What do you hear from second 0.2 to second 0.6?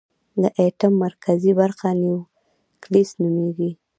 د